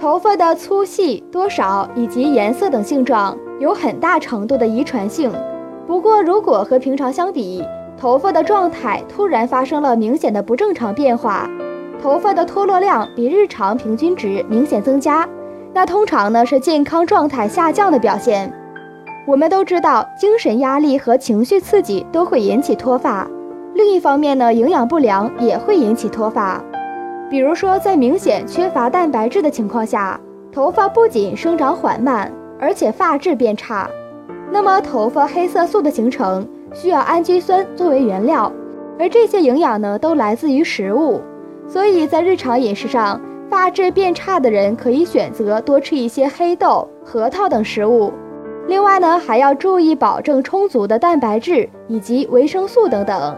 [0.00, 5.32] 头发的粗细、多少以及颜色等性状有很大程度的遗传性。
[5.88, 7.64] 不过，如果和平常相比，
[7.96, 11.50] 头发的状态突然发生了明显的不正常变化，
[12.00, 15.28] 头发的脱落量比日常平均值明显增加，
[15.74, 18.52] 那通常呢是健康状态下降的表现。
[19.26, 23.28] 我们都知道，精神压力和情绪刺激都会引起脱发。
[23.74, 26.62] 另一方面呢，营养不良也会引起脱发。
[27.30, 30.18] 比如说，在明显缺乏蛋白质的情况下，
[30.50, 33.88] 头发不仅生长缓慢，而且发质变差。
[34.50, 38.50] 那么，头发黑色素的形成需要氨基酸作为原料，
[38.98, 41.20] 而这些营养呢都来自于食物，
[41.66, 48.10] 所以在日常饮食上，发质变差的人可以选择多吃一些黑豆、核桃等食物。
[48.68, 53.36] 另外呢，还要注意保证充足的蛋白质以及维生素等等。